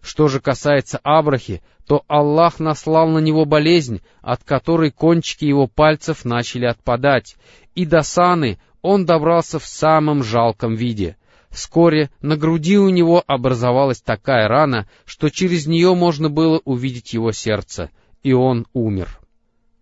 Что 0.00 0.28
же 0.28 0.40
касается 0.40 0.98
Абрахи, 1.02 1.62
то 1.86 2.04
Аллах 2.08 2.58
наслал 2.58 3.08
на 3.08 3.18
него 3.18 3.44
болезнь, 3.44 4.00
от 4.22 4.44
которой 4.44 4.90
кончики 4.90 5.44
его 5.44 5.66
пальцев 5.66 6.24
начали 6.24 6.66
отпадать, 6.66 7.36
и 7.74 7.84
до 7.84 8.02
Саны 8.02 8.58
он 8.82 9.04
добрался 9.04 9.58
в 9.58 9.66
самом 9.66 10.22
жалком 10.22 10.74
виде. 10.74 11.16
Вскоре 11.50 12.10
на 12.20 12.36
груди 12.36 12.78
у 12.78 12.88
него 12.90 13.22
образовалась 13.26 14.00
такая 14.00 14.46
рана, 14.46 14.88
что 15.04 15.30
через 15.30 15.66
нее 15.66 15.94
можно 15.94 16.30
было 16.30 16.60
увидеть 16.64 17.12
его 17.12 17.32
сердце, 17.32 17.90
и 18.22 18.32
он 18.32 18.66
умер. 18.72 19.18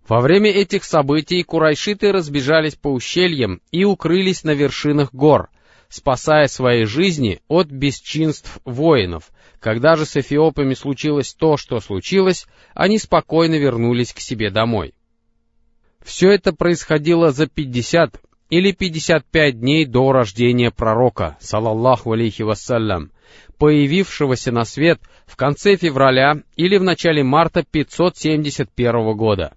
Во 0.09 0.21
время 0.21 0.51
этих 0.51 0.85
событий 0.85 1.43
курайшиты 1.43 2.11
разбежались 2.13 2.75
по 2.75 2.89
ущельям 2.89 3.61
и 3.71 3.85
укрылись 3.85 4.43
на 4.43 4.53
вершинах 4.53 5.13
гор, 5.13 5.51
спасая 5.89 6.49
свои 6.49 6.85
жизни 6.85 7.41
от 7.49 7.69
бесчинств 7.69 8.59
воинов. 8.65 9.31
Когда 9.61 9.97
же 9.97 10.07
с 10.07 10.17
эфиопами 10.17 10.75
случилось 10.75 11.35
то, 11.35 11.57
что 11.57 11.81
случилось, 11.81 12.47
они 12.75 12.99
спокойно 12.99 13.57
вернулись 13.57 14.13
к 14.13 14.21
себе 14.21 14.51
домой. 14.51 14.95
Все 16.05 16.31
это 16.31 16.53
происходило 16.53 17.33
за 17.33 17.49
50 17.49 18.21
или 18.51 18.73
55 18.73 19.61
дней 19.61 19.85
до 19.85 20.13
рождения 20.13 20.71
пророка, 20.71 21.37
салаллаху 21.41 22.13
алейхи 22.13 22.43
вассалям, 22.43 23.11
появившегося 23.59 24.53
на 24.53 24.65
свет 24.65 25.01
в 25.27 25.37
конце 25.37 25.77
февраля 25.77 26.43
или 26.57 26.79
в 26.79 26.83
начале 26.83 27.23
марта 27.23 27.63
571 27.63 29.17
года. 29.17 29.55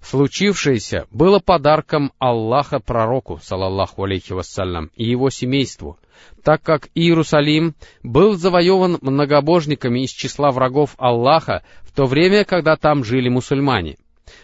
Случившееся 0.00 1.06
было 1.10 1.38
подарком 1.38 2.12
Аллаха 2.18 2.78
пророку, 2.78 3.40
салаллаху 3.42 4.04
алейхи 4.04 4.32
вассалям, 4.32 4.90
и 4.94 5.04
его 5.04 5.30
семейству, 5.30 5.98
так 6.42 6.62
как 6.62 6.88
Иерусалим 6.94 7.74
был 8.02 8.36
завоеван 8.36 8.98
многобожниками 9.00 10.04
из 10.04 10.10
числа 10.10 10.50
врагов 10.50 10.94
Аллаха 10.98 11.62
в 11.82 11.92
то 11.92 12.06
время, 12.06 12.44
когда 12.44 12.76
там 12.76 13.04
жили 13.04 13.28
мусульмане. 13.28 13.96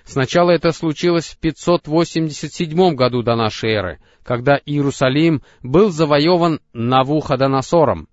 Сначала 0.05 0.51
это 0.51 0.73
случилось 0.73 1.27
в 1.27 1.39
587 1.39 2.95
году 2.95 3.23
до 3.23 3.37
нашей 3.37 3.71
эры, 3.71 4.01
когда 4.23 4.61
Иерусалим 4.65 5.43
был 5.63 5.91
завоеван 5.91 6.61
Навуходоносором, 6.73 8.09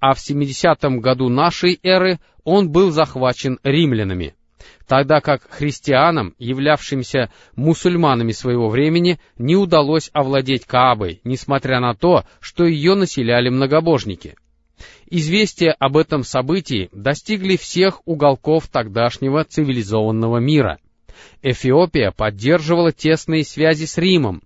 а 0.00 0.14
в 0.14 0.20
70 0.20 0.82
году 1.00 1.28
нашей 1.28 1.78
эры 1.82 2.18
он 2.44 2.70
был 2.70 2.90
захвачен 2.90 3.58
римлянами, 3.62 4.34
тогда 4.86 5.20
как 5.20 5.42
христианам, 5.50 6.34
являвшимся 6.38 7.30
мусульманами 7.56 8.32
своего 8.32 8.68
времени, 8.68 9.18
не 9.38 9.56
удалось 9.56 10.10
овладеть 10.12 10.66
Каабой, 10.66 11.20
несмотря 11.24 11.80
на 11.80 11.94
то, 11.94 12.24
что 12.40 12.64
ее 12.64 12.94
населяли 12.94 13.48
многобожники. 13.48 14.36
Известия 15.08 15.72
об 15.78 15.96
этом 15.96 16.22
событии 16.22 16.88
достигли 16.92 17.56
всех 17.56 18.00
уголков 18.06 18.68
тогдашнего 18.68 19.44
цивилизованного 19.44 20.38
мира. 20.38 20.78
Эфиопия 21.42 22.12
поддерживала 22.12 22.92
тесные 22.92 23.44
связи 23.44 23.84
с 23.84 23.98
Римом, 23.98 24.42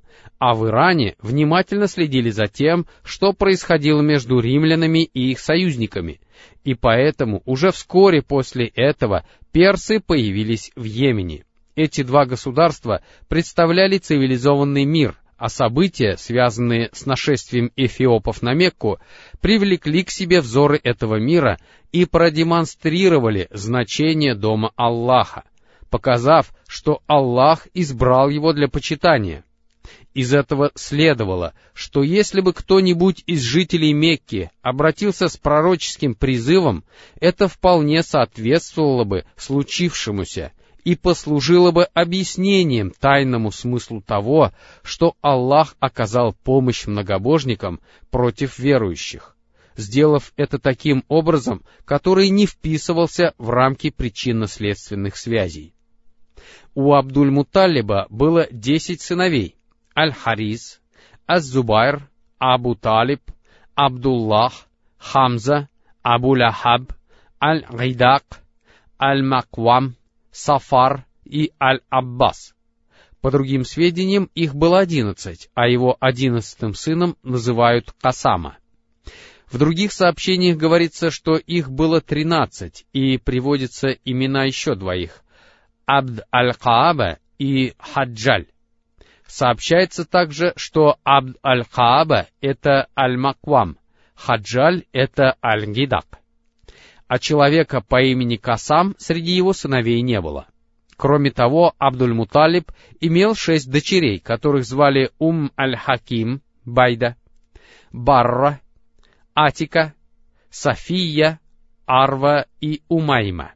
а 0.46 0.52
в 0.52 0.66
Иране 0.66 1.16
внимательно 1.22 1.88
следили 1.88 2.28
за 2.28 2.48
тем, 2.48 2.84
что 3.02 3.32
происходило 3.32 4.02
между 4.02 4.40
римлянами 4.40 5.02
и 5.02 5.30
их 5.30 5.40
союзниками, 5.40 6.20
и 6.64 6.74
поэтому 6.74 7.40
уже 7.46 7.70
вскоре 7.70 8.20
после 8.20 8.66
этого 8.66 9.26
персы 9.52 10.00
появились 10.00 10.70
в 10.76 10.84
Йемене. 10.84 11.46
Эти 11.76 12.02
два 12.02 12.26
государства 12.26 13.02
представляли 13.26 13.96
цивилизованный 13.96 14.84
мир, 14.84 15.18
а 15.38 15.48
события, 15.48 16.18
связанные 16.18 16.90
с 16.92 17.06
нашествием 17.06 17.70
эфиопов 17.74 18.42
на 18.42 18.52
Мекку, 18.52 18.98
привлекли 19.40 20.04
к 20.04 20.10
себе 20.10 20.42
взоры 20.42 20.78
этого 20.84 21.18
мира 21.18 21.58
и 21.90 22.04
продемонстрировали 22.04 23.48
значение 23.50 24.34
Дома 24.34 24.72
Аллаха, 24.76 25.44
показав, 25.88 26.54
что 26.68 27.00
Аллах 27.06 27.66
избрал 27.72 28.28
его 28.28 28.52
для 28.52 28.68
почитания. 28.68 29.42
Из 30.14 30.32
этого 30.32 30.70
следовало, 30.76 31.54
что 31.72 32.04
если 32.04 32.40
бы 32.40 32.52
кто-нибудь 32.52 33.24
из 33.26 33.42
жителей 33.42 33.92
Мекки 33.92 34.50
обратился 34.62 35.28
с 35.28 35.36
пророческим 35.36 36.14
призывом, 36.14 36.84
это 37.20 37.48
вполне 37.48 38.02
соответствовало 38.04 39.02
бы 39.02 39.24
случившемуся 39.36 40.52
и 40.84 40.94
послужило 40.94 41.72
бы 41.72 41.84
объяснением 41.94 42.92
тайному 42.92 43.50
смыслу 43.50 44.02
того, 44.02 44.52
что 44.82 45.16
Аллах 45.20 45.74
оказал 45.80 46.32
помощь 46.32 46.86
многобожникам 46.86 47.80
против 48.10 48.60
верующих, 48.60 49.36
сделав 49.76 50.32
это 50.36 50.60
таким 50.60 51.02
образом, 51.08 51.62
который 51.84 52.28
не 52.28 52.46
вписывался 52.46 53.34
в 53.38 53.50
рамки 53.50 53.90
причинно-следственных 53.90 55.16
связей. 55.16 55.74
У 56.76 56.92
Абдуль-Муталиба 56.92 58.06
было 58.10 58.46
десять 58.52 59.00
сыновей— 59.00 59.56
Аль-Хариз, 59.96 60.80
Az-Зубайр, 61.26 62.08
Абу 62.38 62.74
Талиб, 62.74 63.22
Абдуллах, 63.74 64.66
Хамза, 64.98 65.68
Абу 66.02 66.36
Лахаб, 66.36 66.92
Аль-Гайдак, 67.42 68.24
Аль-Маквам, 69.00 69.96
Сафар 70.30 71.06
и 71.24 71.52
Аль-Аббас. 71.60 72.54
По 73.20 73.30
другим 73.30 73.64
сведениям, 73.64 74.30
их 74.34 74.54
было 74.54 74.80
одиннадцать, 74.80 75.48
а 75.54 75.66
его 75.66 75.96
одиннадцатым 75.98 76.74
сыном 76.74 77.16
называют 77.22 77.94
Касама. 78.00 78.58
В 79.50 79.58
других 79.58 79.92
сообщениях 79.92 80.56
говорится, 80.56 81.10
что 81.10 81.36
их 81.36 81.70
было 81.70 82.00
тринадцать, 82.00 82.86
и 82.92 83.18
приводятся 83.18 83.88
имена 84.04 84.44
еще 84.44 84.74
двоих— 84.74 85.22
Абд 85.86 86.20
аль-Кааба 86.34 87.18
и 87.38 87.74
Хаджаль. 87.78 88.46
Сообщается 89.26 90.04
также, 90.04 90.52
что 90.56 90.96
Абд 91.02 91.36
аль-Хааба— 91.44 92.28
это 92.40 92.88
аль-Маквам, 92.96 93.78
Хаджаль— 94.14 94.84
это 94.92 95.36
аль-Гидак. 95.42 96.18
А 97.08 97.18
человека 97.18 97.80
по 97.80 98.02
имени 98.02 98.36
Касам 98.36 98.94
среди 98.98 99.32
его 99.32 99.52
сыновей 99.52 100.00
не 100.02 100.20
было. 100.20 100.46
Кроме 100.96 101.30
того, 101.30 101.74
Абдуль-Муталиб 101.78 102.70
имел 103.00 103.34
шесть 103.34 103.70
дочерей, 103.70 104.20
которых 104.20 104.64
звали 104.64 105.10
Ум 105.18 105.50
аль-Хаким, 105.58 106.40
Байда, 106.64 107.16
Барра, 107.92 108.60
Атика, 109.34 109.94
София, 110.50 111.40
Арва 111.86 112.46
и 112.60 112.82
Умайма. 112.88 113.54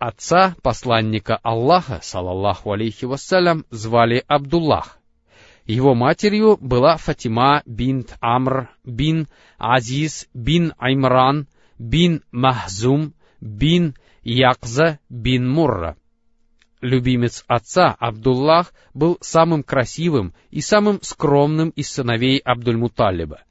Отца 0.00 0.56
посланника 0.62 1.36
Аллаха, 1.42 2.00
салаллаху 2.02 2.72
алейхи 2.72 3.04
вассалям, 3.04 3.66
звали 3.68 4.24
Абдуллах. 4.26 4.98
Его 5.66 5.94
матерью 5.94 6.56
была 6.58 6.96
Фатима 6.96 7.62
бинт 7.66 8.16
Амр 8.22 8.70
бин 8.82 9.28
Азиз 9.58 10.26
бин 10.32 10.72
Аймран 10.78 11.48
бин 11.78 12.22
Махзум 12.32 13.12
бин 13.42 13.94
Якза 14.22 14.98
бин 15.10 15.46
Мурра. 15.46 15.98
Любимец 16.80 17.44
отца 17.46 17.94
Абдуллах 18.00 18.72
был 18.94 19.18
самым 19.20 19.62
красивым 19.62 20.32
и 20.50 20.62
самым 20.62 21.02
скромным 21.02 21.68
из 21.76 21.90
сыновей 21.90 22.40
Абдуль-Муталиба, 22.42 23.42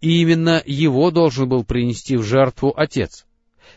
и 0.00 0.22
именно 0.22 0.62
его 0.64 1.10
должен 1.10 1.50
был 1.50 1.64
принести 1.64 2.16
в 2.16 2.22
жертву 2.22 2.72
отец. 2.74 3.26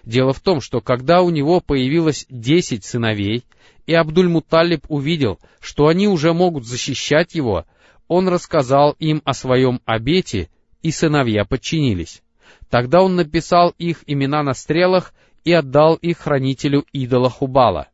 Дело 0.04 0.34
в 0.34 0.40
том, 0.40 0.62
что 0.62 0.82
когда 0.82 1.22
у 1.22 1.30
него 1.30 1.60
появилось 1.60 2.26
десять 2.30 2.86
сыновей, 2.86 3.44
и 3.86 3.94
Абдуль-Муталиб 3.94 4.86
увидел, 4.88 5.40
что 5.60 5.88
они 5.88 6.08
уже 6.08 6.34
могут 6.34 6.66
защищать 6.66 7.36
его, 7.36 7.66
он 8.08 8.28
рассказал 8.28 8.96
им 9.00 9.22
о 9.26 9.34
своем 9.34 9.82
обете, 9.86 10.50
и 10.82 10.92
сыновья 10.92 11.46
подчинились. 11.46 12.22
Тогда 12.70 13.02
он 13.02 13.16
написал 13.16 13.74
их 13.78 14.04
имена 14.08 14.44
на 14.44 14.54
стрелах 14.54 15.14
и 15.44 15.52
отдал 15.52 15.96
их 15.96 16.20
хранителю 16.20 16.86
идола 16.94 17.30
Хубала, 17.30 17.88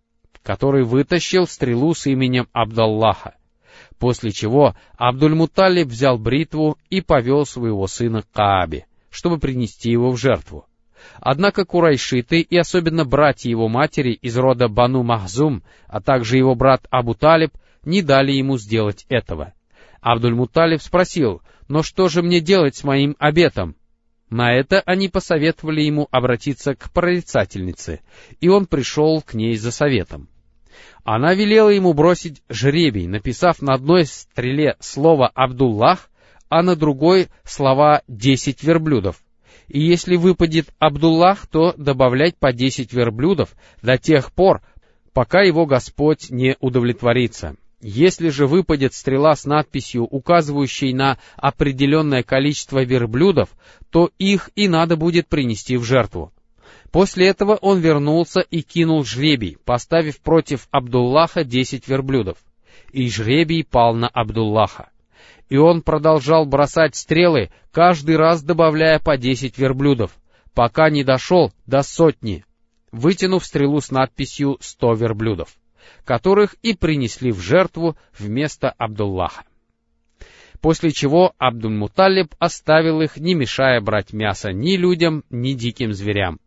который 0.43 0.83
вытащил 0.83 1.47
стрелу 1.47 1.93
с 1.93 2.07
именем 2.07 2.47
Абдаллаха. 2.53 3.35
После 3.99 4.31
чего 4.31 4.75
Абдуль-Муталиб 4.97 5.87
взял 5.87 6.17
бритву 6.17 6.77
и 6.89 7.01
повел 7.01 7.45
своего 7.45 7.87
сына 7.87 8.21
к 8.21 8.31
Каабе, 8.31 8.85
чтобы 9.09 9.39
принести 9.39 9.89
его 9.89 10.11
в 10.11 10.17
жертву. 10.17 10.65
Однако 11.19 11.65
курайшиты 11.65 12.41
и 12.41 12.57
особенно 12.57 13.05
братья 13.05 13.49
его 13.49 13.67
матери 13.67 14.11
из 14.11 14.37
рода 14.37 14.67
Бану 14.67 15.03
Махзум, 15.03 15.63
а 15.87 16.01
также 16.01 16.37
его 16.37 16.55
брат 16.55 16.87
Абу 16.89 17.13
Талиб, 17.13 17.51
не 17.83 18.01
дали 18.01 18.31
ему 18.31 18.57
сделать 18.57 19.05
этого. 19.09 19.53
Абдуль-Муталиб 20.01 20.81
спросил, 20.81 21.41
«Но 21.67 21.83
что 21.83 22.07
же 22.07 22.21
мне 22.21 22.39
делать 22.39 22.75
с 22.75 22.83
моим 22.83 23.15
обетом?» 23.19 23.75
На 24.29 24.53
это 24.53 24.81
они 24.85 25.07
посоветовали 25.07 25.81
ему 25.81 26.07
обратиться 26.11 26.75
к 26.75 26.91
прорицательнице, 26.91 28.01
и 28.41 28.49
он 28.49 28.65
пришел 28.65 29.21
к 29.21 29.33
ней 29.33 29.55
за 29.55 29.71
советом. 29.71 30.27
Она 31.03 31.33
велела 31.33 31.69
ему 31.69 31.93
бросить 31.93 32.43
жребий, 32.49 33.07
написав 33.07 33.61
на 33.61 33.73
одной 33.73 34.05
стреле 34.05 34.75
слово 34.79 35.27
«Абдуллах», 35.27 36.09
а 36.49 36.61
на 36.61 36.75
другой 36.75 37.29
слова 37.43 38.01
«десять 38.07 38.63
верблюдов», 38.63 39.17
и 39.67 39.79
если 39.79 40.15
выпадет 40.15 40.69
Абдуллах, 40.79 41.47
то 41.47 41.73
добавлять 41.77 42.37
по 42.37 42.53
десять 42.53 42.93
верблюдов 42.93 43.55
до 43.81 43.97
тех 43.97 44.31
пор, 44.31 44.61
пока 45.13 45.41
его 45.41 45.65
Господь 45.65 46.29
не 46.29 46.55
удовлетворится. 46.59 47.55
Если 47.79 48.29
же 48.29 48.47
выпадет 48.47 48.93
стрела 48.93 49.35
с 49.35 49.45
надписью, 49.45 50.03
указывающей 50.03 50.93
на 50.93 51.19
определенное 51.35 52.23
количество 52.23 52.83
верблюдов, 52.83 53.49
то 53.91 54.09
их 54.17 54.49
и 54.55 54.67
надо 54.67 54.95
будет 54.95 55.27
принести 55.27 55.77
в 55.77 55.83
жертву. 55.83 56.33
После 56.91 57.27
этого 57.27 57.55
он 57.55 57.79
вернулся 57.79 58.39
и 58.39 58.61
кинул 58.61 59.03
жребий, 59.03 59.57
поставив 59.63 60.19
против 60.21 60.67
Абдуллаха 60.71 61.43
десять 61.43 61.87
верблюдов. 61.87 62.37
И 62.93 63.09
жребий 63.09 63.63
пал 63.63 63.93
на 63.93 64.07
Абдуллаха. 64.07 64.89
И 65.49 65.57
он 65.57 65.81
продолжал 65.81 66.45
бросать 66.45 66.95
стрелы, 66.95 67.49
каждый 67.71 68.17
раз 68.17 68.43
добавляя 68.43 68.99
по 68.99 69.17
десять 69.17 69.57
верблюдов, 69.57 70.11
пока 70.53 70.89
не 70.89 71.03
дошел 71.03 71.53
до 71.65 71.81
сотни, 71.83 72.43
вытянув 72.91 73.45
стрелу 73.45 73.79
с 73.79 73.91
надписью 73.91 74.57
«сто 74.59 74.93
верблюдов», 74.93 75.49
которых 76.03 76.55
и 76.63 76.73
принесли 76.73 77.31
в 77.31 77.39
жертву 77.39 77.95
вместо 78.17 78.69
Абдуллаха. 78.69 79.43
После 80.61 80.91
чего 80.91 81.33
Абдуль-Муталиб 81.39 82.33
оставил 82.39 83.01
их, 83.01 83.17
не 83.17 83.35
мешая 83.35 83.79
брать 83.79 84.11
мясо 84.11 84.51
ни 84.51 84.75
людям, 84.75 85.23
ни 85.29 85.53
диким 85.53 85.93
зверям. 85.93 86.39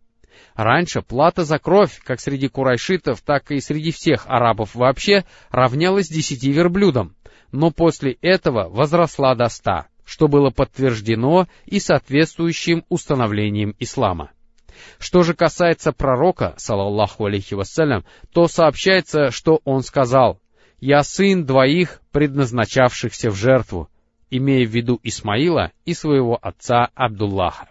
Раньше 0.55 1.01
плата 1.01 1.45
за 1.45 1.59
кровь, 1.59 2.01
как 2.03 2.21
среди 2.21 2.49
курайшитов, 2.49 3.21
так 3.21 3.51
и 3.51 3.61
среди 3.61 3.93
всех 3.93 4.27
арабов 4.27 4.75
вообще, 4.75 5.25
равнялась 5.51 6.09
десяти 6.09 6.51
верблюдам, 6.51 7.15
но 7.53 7.71
после 7.71 8.13
этого 8.21 8.69
возросла 8.69 9.35
до 9.35 9.49
ста, 9.49 9.87
что 10.05 10.29
было 10.29 10.51
подтверждено 10.51 11.47
и 11.67 11.81
соответствующим 11.81 12.85
установлением 12.89 13.75
ислама. 13.79 14.33
Что 14.99 15.23
же 15.23 15.35
касается 15.35 15.93
пророка, 15.93 16.55
салаллаху 16.57 17.27
алейхи 17.27 17.55
вассалям, 17.55 18.05
то 18.33 18.47
сообщается, 18.47 19.31
что 19.31 19.61
он 19.65 19.83
сказал, 19.83 20.41
«Я 20.79 21.03
сын 21.03 21.45
двоих, 21.45 22.01
предназначавшихся 22.13 23.31
в 23.31 23.35
жертву», 23.35 23.89
имея 24.31 24.67
в 24.67 24.71
виду 24.71 24.99
Исмаила 25.03 25.73
и 25.85 25.93
своего 25.93 26.39
отца 26.41 26.89
Абдуллаха. 26.95 27.69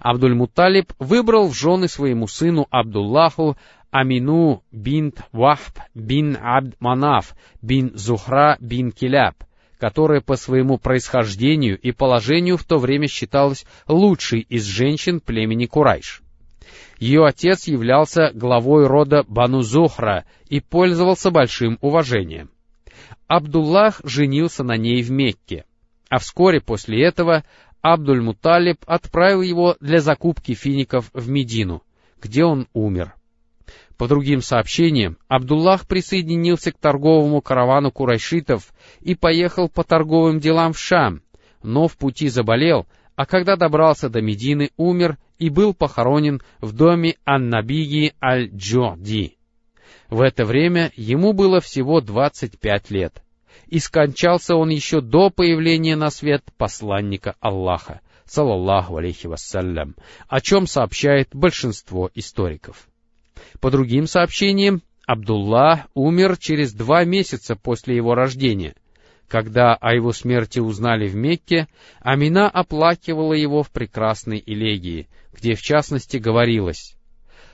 Абдуль-Муталиб 0.00 0.92
выбрал 0.98 1.48
в 1.48 1.54
жены 1.54 1.88
своему 1.88 2.26
сыну 2.26 2.66
Абдуллаху 2.70 3.56
Амину 3.90 4.62
бинт 4.70 5.22
Вахб 5.32 5.78
бин 5.94 6.36
Абд 6.40 6.74
Манаф 6.80 7.34
бин 7.62 7.92
Зухра 7.94 8.58
бин 8.60 8.92
Киляб, 8.92 9.44
которая 9.78 10.20
по 10.20 10.36
своему 10.36 10.78
происхождению 10.78 11.78
и 11.78 11.92
положению 11.92 12.58
в 12.58 12.64
то 12.64 12.78
время 12.78 13.08
считалась 13.08 13.64
лучшей 13.86 14.40
из 14.40 14.64
женщин 14.64 15.20
племени 15.20 15.66
Курайш. 15.66 16.22
Ее 16.98 17.24
отец 17.24 17.66
являлся 17.66 18.30
главой 18.34 18.86
рода 18.86 19.24
Бану 19.26 19.62
Зухра 19.62 20.24
и 20.48 20.60
пользовался 20.60 21.30
большим 21.30 21.78
уважением. 21.80 22.50
Абдуллах 23.26 24.00
женился 24.04 24.64
на 24.64 24.76
ней 24.76 25.02
в 25.02 25.10
Мекке, 25.10 25.64
а 26.10 26.18
вскоре 26.18 26.60
после 26.60 27.02
этого 27.04 27.44
Абдуль-Муталиб 27.82 28.78
отправил 28.86 29.42
его 29.42 29.76
для 29.80 30.00
закупки 30.00 30.54
фиников 30.54 31.10
в 31.14 31.28
Медину, 31.28 31.82
где 32.20 32.44
он 32.44 32.66
умер. 32.72 33.14
По 33.98 34.06
другим 34.06 34.40
сообщениям, 34.40 35.18
Абдуллах 35.26 35.86
присоединился 35.86 36.70
к 36.70 36.78
торговому 36.78 37.42
каравану 37.42 37.90
курайшитов 37.90 38.72
и 39.00 39.16
поехал 39.16 39.68
по 39.68 39.82
торговым 39.82 40.38
делам 40.38 40.72
в 40.72 40.78
Шам, 40.78 41.20
но 41.64 41.88
в 41.88 41.96
пути 41.98 42.28
заболел, 42.28 42.86
а 43.16 43.26
когда 43.26 43.56
добрался 43.56 44.08
до 44.08 44.22
Медины, 44.22 44.70
умер 44.76 45.18
и 45.38 45.50
был 45.50 45.74
похоронен 45.74 46.40
в 46.60 46.72
доме 46.72 47.16
Аннабиги 47.24 48.14
Аль-Джорди. 48.22 49.36
В 50.08 50.20
это 50.20 50.44
время 50.44 50.92
ему 50.94 51.32
было 51.32 51.60
всего 51.60 52.00
25 52.00 52.90
лет— 52.90 53.22
и 53.66 53.80
скончался 53.80 54.56
он 54.56 54.70
еще 54.70 55.00
до 55.00 55.28
появления 55.28 55.94
на 55.94 56.10
свет 56.10 56.42
посланника 56.56 57.36
Аллаха, 57.40 58.00
салаллаху 58.24 58.96
алейхи 58.96 59.26
вассалям, 59.26 59.94
о 60.26 60.40
чем 60.40 60.66
сообщает 60.66 61.28
большинство 61.34 62.10
историков. 62.14 62.88
По 63.60 63.70
другим 63.70 64.06
сообщениям, 64.06 64.82
Абдуллах 65.06 65.86
умер 65.94 66.36
через 66.36 66.74
два 66.74 67.04
месяца 67.04 67.56
после 67.56 67.96
его 67.96 68.14
рождения. 68.14 68.74
Когда 69.26 69.74
о 69.74 69.94
его 69.94 70.12
смерти 70.12 70.58
узнали 70.58 71.08
в 71.08 71.14
Мекке, 71.14 71.66
Амина 72.00 72.48
оплакивала 72.48 73.32
его 73.32 73.62
в 73.62 73.70
прекрасной 73.70 74.42
элегии, 74.44 75.08
где 75.32 75.54
в 75.54 75.62
частности 75.62 76.18
говорилось 76.18 76.94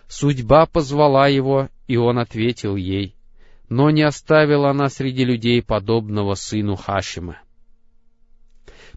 «Судьба 0.08 0.66
позвала 0.66 1.28
его, 1.28 1.68
и 1.86 1.96
он 1.96 2.18
ответил 2.18 2.76
ей, 2.76 3.14
но 3.68 3.90
не 3.90 4.02
оставила 4.02 4.70
она 4.70 4.88
среди 4.88 5.24
людей 5.24 5.62
подобного 5.62 6.34
сыну 6.34 6.74
Хашима. 6.74 7.38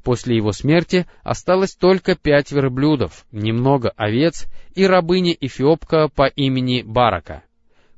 После 0.03 0.35
его 0.35 0.51
смерти 0.51 1.05
осталось 1.23 1.75
только 1.75 2.15
пять 2.15 2.51
верблюдов, 2.51 3.25
немного 3.31 3.89
овец 3.95 4.47
и 4.75 4.85
рабыня 4.85 5.35
Эфиопка 5.39 6.09
по 6.09 6.27
имени 6.27 6.81
Барака, 6.81 7.43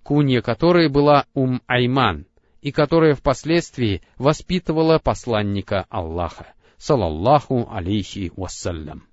кунья 0.04 0.42
которой 0.42 0.90
была 0.90 1.26
Ум-Айман, 1.34 2.26
и 2.62 2.72
которая 2.72 3.16
впоследствии 3.16 4.02
воспитывала 4.18 5.00
посланника 5.00 5.86
Аллаха, 5.90 6.54
салаллаху 6.78 7.70
алейхи 7.72 8.32
вассалям. 8.36 9.09